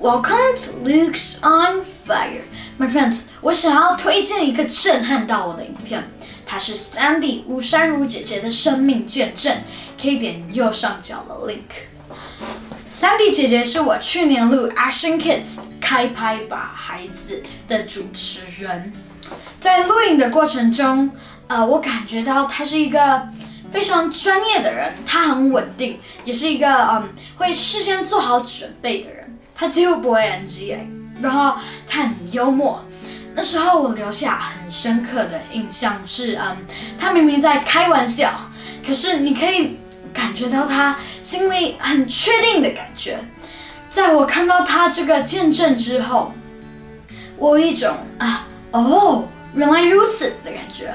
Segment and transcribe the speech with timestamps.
[0.00, 2.44] Welcome to Luke's on Fire,
[2.78, 3.22] my friends。
[3.40, 6.04] 我想要推荐一个震撼到我的影片，
[6.46, 9.52] 它是 Sandy 吴珊如姐姐的生命见证，
[10.00, 12.14] 可以点右上角的 link。
[12.94, 18.92] Sandy 姐姐是我去年录 Action Kids 开拍吧孩子的主持人，
[19.60, 21.10] 在录影的过程中，
[21.48, 23.28] 呃，我感觉到她是一个
[23.72, 29.17] 非常专业的人，她很稳定，也是一个嗯会事先做好准备的人，
[29.58, 30.88] 他几乎不会 NG 哎，
[31.20, 32.82] 然后他很幽默。
[33.34, 36.56] 那时候我留下很深刻的印象是，嗯，
[36.98, 38.32] 他明明在开玩笑，
[38.86, 39.78] 可是你可以。
[40.10, 43.20] 感觉到他心里很确定的感觉，
[43.88, 46.32] 在我看到他这个见证之后，
[47.36, 50.92] 我有一种啊哦，原来如此的感觉。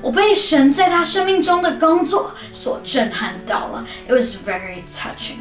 [0.00, 5.40] 我被神在他生命中的工作所震撼到了，it was very touching。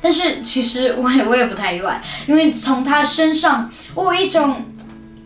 [0.00, 4.64] 但是其实我也我也不太意外，因为从他身上我有一种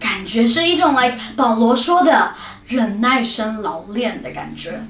[0.01, 2.33] 感觉，是一种 like 保罗说的
[2.67, 4.83] 忍耐生老练的感觉。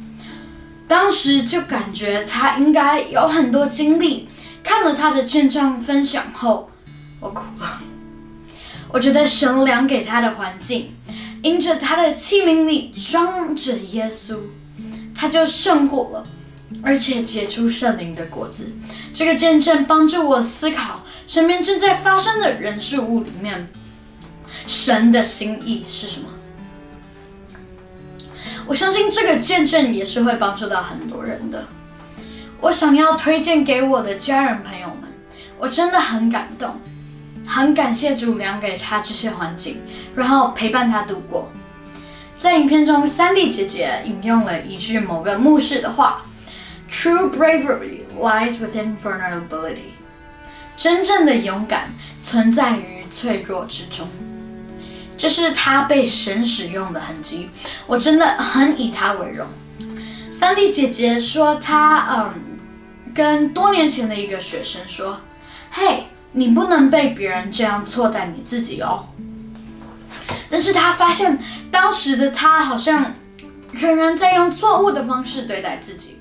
[0.87, 4.29] 当时就感觉他应该有很多经历。
[4.63, 6.71] 看了他的见证分享后，
[7.21, 7.83] 我哭了。
[8.91, 10.95] 我觉得神良给他的环境，
[11.43, 14.39] 因着他的器皿里装着耶稣，
[15.15, 16.27] 他就胜过了，
[16.83, 18.73] 而且结出圣灵的果子。
[19.15, 23.69] 这个见证帮助我思考身边正在发生的人事物里面，
[24.67, 26.29] 神的心意是什么。
[28.67, 31.67] 我相信这个见证也是会帮助到很多人的。
[32.61, 35.11] 我想要推荐给我的家人朋友们，
[35.59, 36.81] 我真的很感动，
[37.47, 39.83] 很感谢主良给他这些环境，
[40.15, 41.53] 然后陪伴他度过。
[42.39, 46.25] 在影片中，三弟姐姐引用了一句某个牧师的话
[46.95, 49.95] ：“True bravery lies within vulnerability。”
[50.79, 51.93] 真正的勇敢
[52.23, 54.09] 存在于脆弱之中。
[55.19, 57.51] 这是他被神使用的痕迹，
[57.87, 59.47] 我真的很以他为荣。
[60.33, 62.35] 三弟姐姐说，她嗯，
[63.15, 65.21] 跟多年前的一个学生说
[65.71, 69.07] ：“嘿，你不能被别人这样错待你自己哦。”
[70.51, 71.39] 但是他发现
[71.71, 73.15] 当时的他好像
[73.73, 76.21] 仍然在用错误的方式对待自己。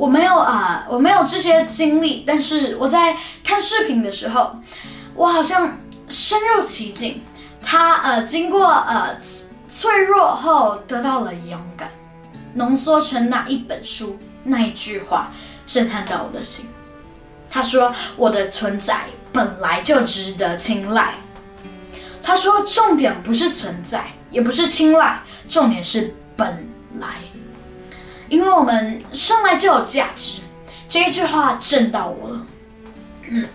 [0.00, 4.56] 我没有啊，我没有这些经历，但是我在看视频的时候，
[5.14, 5.78] 我好像
[6.08, 7.22] 深入其境。
[7.62, 9.14] 他呃，经过呃
[9.70, 11.90] 脆弱后得到了勇敢，
[12.54, 15.32] 浓缩成那一本书那一句话，
[15.66, 16.66] 震撼到我的心。
[17.50, 21.16] 他说：“我的存在本来就值得青睐。”
[22.24, 26.66] 他说：“重点不是存在，也不是青睐，重点是本
[26.98, 27.18] 来，
[28.30, 30.40] 因为我们生来就有价值。”
[30.88, 32.46] 这一句话震到我了。
[33.28, 33.46] 嗯。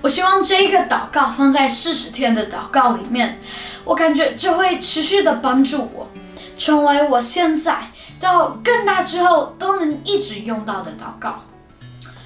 [0.00, 3.40] 我希望这一个祷告放在四十天的祷告里面，
[3.84, 6.08] 我感觉就会持续的帮助我，
[6.56, 7.90] 成为我现在
[8.20, 11.42] 到更大之后都能一直用到的祷告。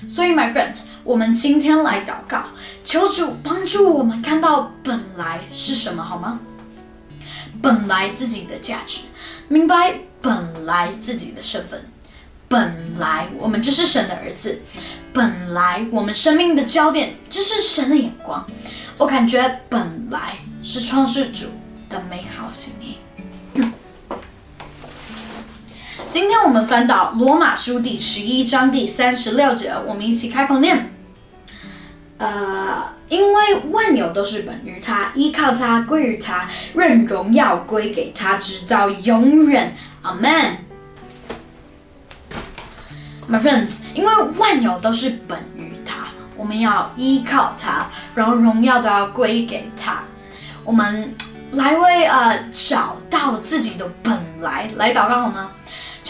[0.09, 2.45] 所以，my friend，我们今天来祷告，
[2.85, 6.41] 求主帮助我们看到本来是什么，好吗？
[7.63, 9.01] 本来自己的价值，
[9.49, 11.85] 明白本来自己的身份。
[12.49, 14.63] 本来我们就是神的儿子，
[15.13, 18.45] 本来我们生命的焦点就是神的眼光。
[18.99, 21.47] 我感觉本来是创世主
[21.89, 22.97] 的美好心意。
[26.11, 30.93] 今天我们翻到罗马书第十一章第三十六节，我们一起开口念。
[32.21, 39.75] 呃，因为万有都是本于他，依靠他，归于他，任荣耀归给他，直到永远。
[40.03, 40.31] 阿门。
[43.27, 50.03] My friends，因为万有都是本于他，我们要依靠他，然后荣耀都要归给他。
[50.63, 51.15] 我们
[51.53, 55.53] 来为呃找到自己的本来来祷告好吗？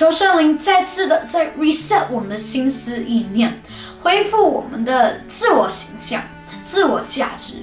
[0.00, 3.60] 求圣灵再次的在 reset 我们的心思意念，
[4.02, 6.22] 恢复我们的自我形象、
[6.66, 7.56] 自我价值，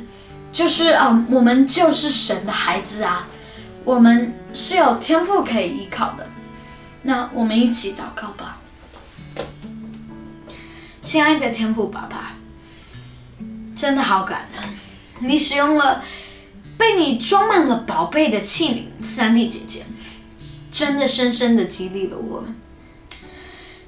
[0.54, 3.28] 就是呃我们就是神的孩子啊，
[3.84, 6.28] 我们是有天赋可以依靠的。
[7.02, 8.60] 那我们一起祷告吧。
[11.04, 12.36] 亲爱的天赋爸爸，
[13.76, 14.78] 真的好感恩，
[15.22, 16.04] 你使用了
[16.78, 19.82] 被你装满了宝贝的器皿，三弟姐姐，
[20.78, 22.56] 真的深深的激励了我们。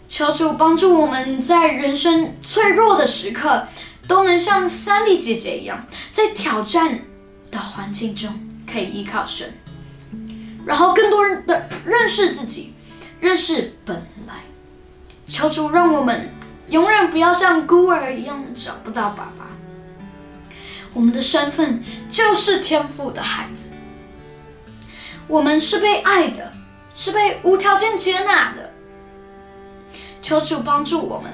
[0.08, 3.68] 求主帮助我们在人生脆弱的时刻，
[4.08, 7.02] 都能像三弟姐姐一样，在挑战
[7.52, 8.34] 的环境中
[8.66, 9.54] 可以依靠神，
[10.66, 12.74] 然后更多人的认识自己，
[13.20, 13.96] 认识本
[14.26, 14.34] 来。
[15.28, 16.28] 求主让我们。
[16.70, 19.48] 永远不要像孤儿一样找不到爸爸。
[20.94, 23.70] 我们的身份就是天赋的孩子，
[25.28, 26.54] 我们是被爱的，
[27.00, 28.74] 是被无条件接纳的。
[30.22, 31.32] 求主帮助我们，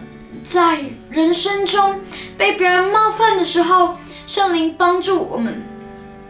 [0.47, 1.99] 在人生中
[2.37, 3.97] 被别人冒犯的时候，
[4.27, 5.63] 圣灵帮助我们，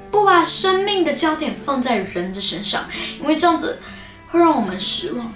[0.10, 2.86] 不把生命的焦点放在人的身上，
[3.20, 3.82] 因为这样子
[4.30, 5.34] 会让我们失望。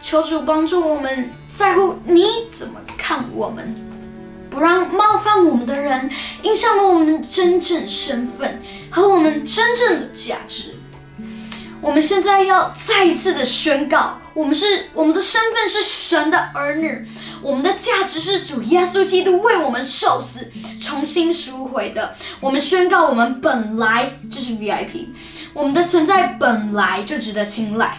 [0.00, 3.74] 求主帮助我们在乎你怎么看我们，
[4.48, 6.10] 不让冒犯我们的人
[6.42, 10.74] 影响了我们真正身份和我们真正的价值。
[11.84, 17.06] 我们现在要再一次的宣告，我们是我们的身份是神的儿女，
[17.42, 20.50] 我们的价值是主耶稣基督为我们受死，
[20.80, 22.14] 重新赎回的。
[22.40, 25.08] 我们宣告，我们本来就是 VIP，
[25.52, 27.98] 我们的存在本来就值得青睐，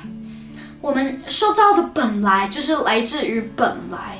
[0.81, 4.17] 我们受造的本来就是来自于本来。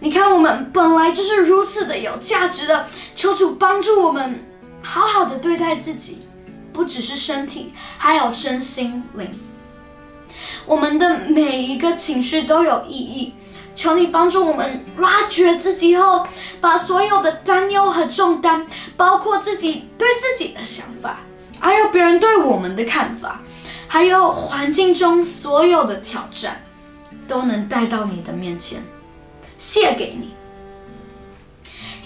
[0.00, 4.42] 你看，我们本来就是如此的有价值的，求主帮助我们
[4.80, 6.22] 好好的对待自己。
[6.76, 9.30] 不只是身体，还有身心灵。
[10.66, 13.32] 我们的每一个情绪都有意义。
[13.74, 16.26] 求你帮助我们挖掘自己后，
[16.62, 21.20] 把所有的担忧和重担，包括自己对自己的想法，
[21.58, 23.40] 还有别人对我们的看法，
[23.86, 26.62] 还有环境中所有的挑战，
[27.28, 28.82] 都能带到你的面前，
[29.58, 30.35] 献给你。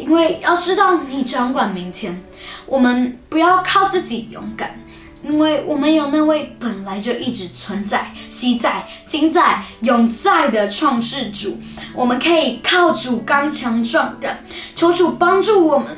[0.03, 2.23] 因为要知道你掌管明天，
[2.67, 4.79] 我们不要靠自己勇敢，
[5.23, 11.61] 因为我们有那位本来就一直存在、昔在、今在、永在的创世主，
[11.95, 14.45] 我们可以靠主刚强壮胆，
[14.75, 15.97] 求主帮助我们，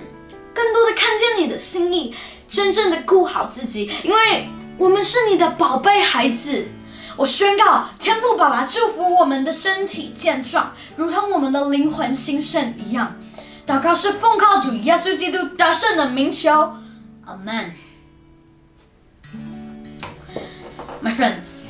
[0.52, 2.14] 更多的看见你的心意，
[2.48, 6.66] 真正的顾好自己，因为我们是你的宝贝孩子。
[7.14, 13.14] 我宣告，天父爸爸祝福我们的身体健壮，如同我们的灵魂兴盛一样。
[13.72, 16.50] 祷告是奉靠主耶稣基督得胜的名求
[17.24, 17.70] ，Amen。
[21.02, 21.62] My friends，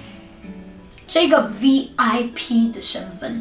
[1.06, 3.40] 这个 VIP 的身份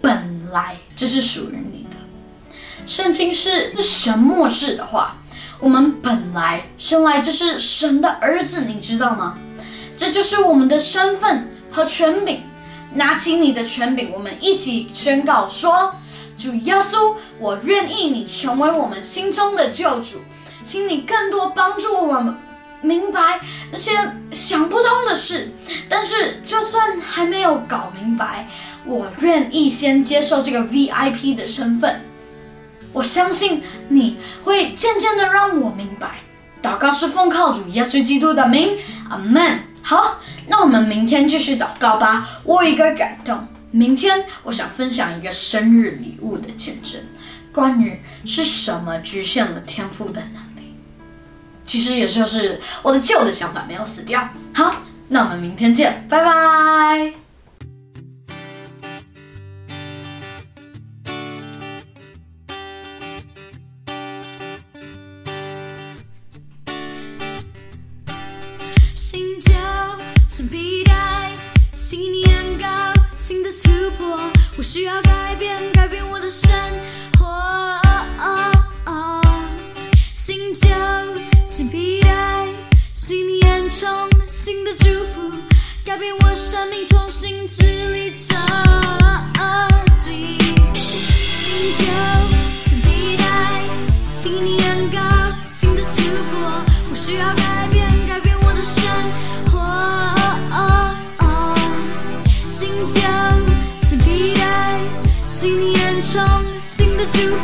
[0.00, 1.96] 本来就是属于你的。
[2.84, 5.18] 圣经是神默示的话，
[5.60, 9.38] 我们本来生来就是神的儿子，你知道吗？
[9.96, 12.42] 这就是我们的身份和权柄。
[12.94, 15.94] 拿起你的权柄，我们一起宣告说。
[16.38, 20.22] 主耶稣，我愿意你成为我们心中的救主，
[20.64, 22.34] 请你更多帮助我们
[22.80, 23.40] 明白
[23.72, 23.90] 那些
[24.30, 25.50] 想不通的事。
[25.88, 28.46] 但是就算还没有搞明白，
[28.86, 32.02] 我愿意先接受这个 VIP 的身份。
[32.92, 36.20] 我相信你会渐渐的让我明白。
[36.62, 38.78] 祷告是奉靠主耶稣基督的名，
[39.10, 39.60] 阿门。
[39.82, 42.28] 好，那我们明天继续祷告吧。
[42.44, 43.46] 我有一个感动。
[43.78, 47.00] 明天我想分享一个生日礼物的见证，
[47.52, 50.74] 关于是什么局限了天赋的能力。
[51.64, 54.28] 其实也就是我的旧的想法没有死掉。
[54.52, 57.14] 好，那我们明天见，拜拜。
[68.96, 69.54] 心跳，
[70.28, 71.30] 身披带，
[71.76, 72.17] 新的突破，
[74.58, 76.50] 我需要改变，改变我的生
[77.16, 77.80] 活。
[80.16, 80.66] 新旧，
[81.48, 82.48] 新皮带，
[82.92, 85.32] 新烟囱新的祝福，
[85.84, 88.10] 改变我生命，重新支离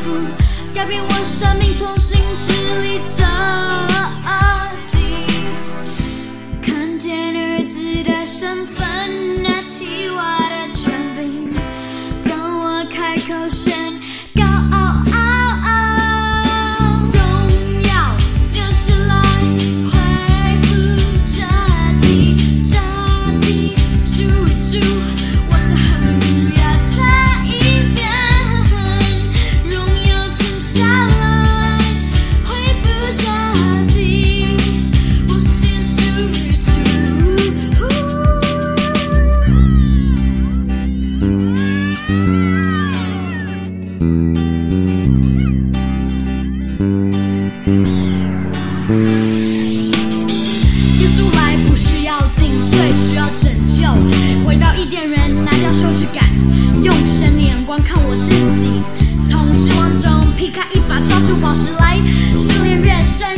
[0.03, 0.11] 福，
[0.75, 3.94] 改变我生命，重新支离破
[56.83, 58.29] 用神眼光看我自
[58.61, 58.83] 己，
[59.29, 61.35] 从失望中劈开一把，抓住。
[61.41, 61.99] 宝石来，
[62.37, 63.29] 失恋越深，